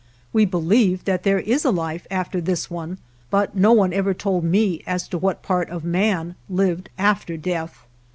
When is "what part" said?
5.19-5.69